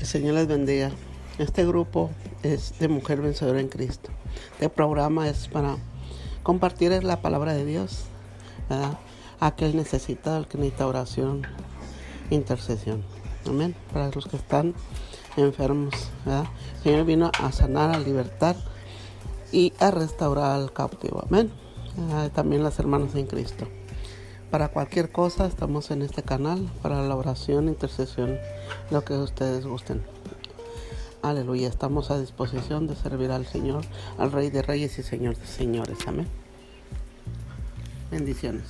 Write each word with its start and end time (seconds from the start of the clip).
el 0.00 0.06
Señor 0.06 0.34
les 0.34 0.46
bendiga. 0.46 0.90
Este 1.38 1.66
grupo 1.66 2.10
es 2.42 2.78
de 2.78 2.88
Mujer 2.88 3.20
Vencedora 3.20 3.60
en 3.60 3.68
Cristo. 3.68 4.10
Este 4.52 4.68
programa 4.68 5.28
es 5.28 5.48
para 5.48 5.76
compartir 6.42 7.02
la 7.04 7.20
palabra 7.20 7.54
de 7.54 7.64
Dios. 7.64 8.04
¿verdad? 8.68 8.98
Aquel 9.40 9.76
necesita, 9.76 10.36
el 10.38 10.46
que 10.46 10.58
necesita 10.58 10.86
oración, 10.86 11.42
intercesión. 12.30 13.04
Amén. 13.46 13.74
Para 13.92 14.10
los 14.10 14.26
que 14.26 14.36
están 14.36 14.74
enfermos. 15.36 15.94
El 16.24 16.82
Señor 16.82 17.04
vino 17.04 17.30
a 17.38 17.52
sanar, 17.52 17.94
a 17.94 17.98
libertar 17.98 18.56
y 19.52 19.72
a 19.78 19.90
restaurar 19.90 20.52
al 20.52 20.72
cautivo. 20.72 21.22
Amén. 21.26 21.52
¿verdad? 21.96 22.32
También 22.32 22.62
las 22.62 22.78
hermanas 22.78 23.14
en 23.14 23.26
Cristo. 23.26 23.66
Para 24.50 24.68
cualquier 24.68 25.10
cosa 25.10 25.46
estamos 25.46 25.90
en 25.90 26.02
este 26.02 26.22
canal 26.22 26.70
para 26.82 27.02
la 27.02 27.16
oración, 27.16 27.68
intercesión, 27.68 28.38
lo 28.90 29.04
que 29.04 29.14
ustedes 29.14 29.66
gusten. 29.66 30.02
Aleluya, 31.20 31.66
estamos 31.68 32.12
a 32.12 32.20
disposición 32.20 32.86
de 32.86 32.94
servir 32.94 33.32
al 33.32 33.46
Señor, 33.46 33.84
al 34.18 34.30
Rey 34.30 34.50
de 34.50 34.62
Reyes 34.62 34.98
y 34.98 35.02
Señor 35.02 35.36
de 35.36 35.46
Señores. 35.46 35.98
Amén. 36.06 36.28
Bendiciones. 38.10 38.64